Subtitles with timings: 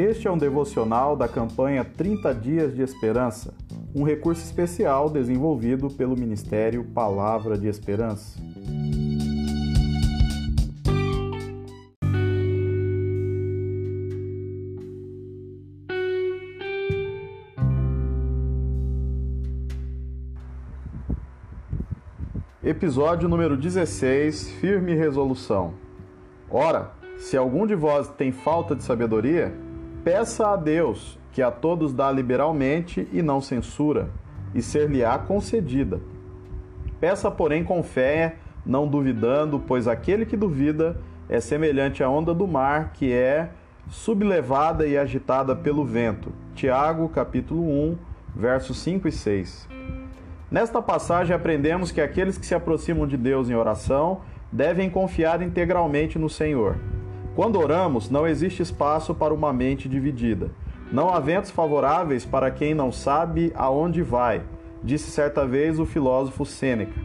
[0.00, 3.52] Este é um devocional da campanha 30 Dias de Esperança,
[3.94, 8.40] um recurso especial desenvolvido pelo Ministério Palavra de Esperança.
[22.64, 25.74] Episódio número 16 Firme Resolução.
[26.48, 29.52] Ora, se algum de vós tem falta de sabedoria,
[30.04, 34.10] peça a Deus, que a todos dá liberalmente e não censura,
[34.54, 36.00] e ser-lhe-á concedida.
[36.98, 42.46] Peça, porém, com fé, não duvidando, pois aquele que duvida é semelhante à onda do
[42.46, 43.50] mar, que é
[43.88, 46.32] sublevada e agitada pelo vento.
[46.54, 47.96] Tiago, capítulo 1,
[48.34, 49.68] versos 5 e 6.
[50.50, 54.20] Nesta passagem aprendemos que aqueles que se aproximam de Deus em oração
[54.50, 56.76] devem confiar integralmente no Senhor.
[57.40, 60.50] Quando oramos, não existe espaço para uma mente dividida.
[60.92, 64.42] Não há ventos favoráveis para quem não sabe aonde vai,
[64.84, 67.00] disse certa vez o filósofo Sêneca.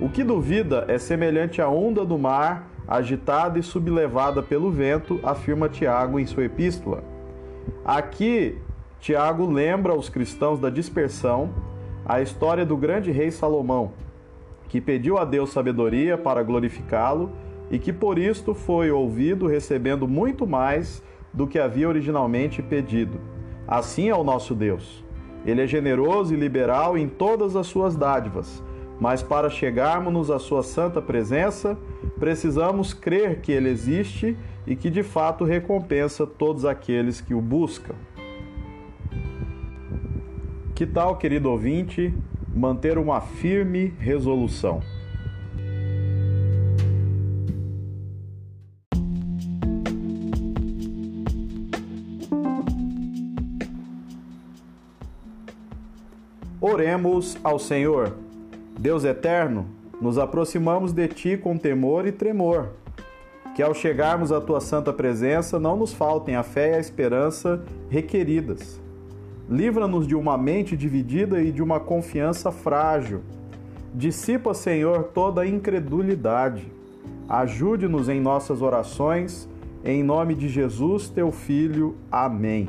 [0.00, 5.68] O que duvida é semelhante à onda do mar, agitada e sublevada pelo vento, afirma
[5.68, 7.04] Tiago em sua epístola.
[7.84, 8.56] Aqui,
[8.98, 11.50] Tiago lembra os cristãos da dispersão
[12.06, 13.92] a história do grande rei Salomão,
[14.70, 17.30] que pediu a Deus sabedoria para glorificá-lo
[17.70, 23.20] e que por isto foi ouvido recebendo muito mais do que havia originalmente pedido.
[23.66, 25.04] Assim é o nosso Deus.
[25.46, 28.62] Ele é generoso e liberal em todas as suas dádivas,
[29.00, 31.78] mas para chegarmos à sua santa presença,
[32.18, 37.94] precisamos crer que ele existe e que de fato recompensa todos aqueles que o buscam.
[40.74, 42.12] Que tal, querido ouvinte,
[42.54, 44.80] manter uma firme resolução?
[56.60, 58.14] Oremos ao Senhor.
[58.78, 59.66] Deus eterno,
[60.00, 62.70] nos aproximamos de Ti com temor e tremor.
[63.54, 67.62] Que ao chegarmos à Tua santa presença não nos faltem a fé e a esperança
[67.88, 68.80] requeridas
[69.50, 73.20] Livra-nos de uma mente dividida e de uma confiança frágil.
[73.92, 76.70] Dissipa, Senhor, toda incredulidade.
[77.28, 79.48] Ajude-nos em nossas orações.
[79.84, 81.96] Em nome de Jesus, teu Filho.
[82.12, 82.68] Amém.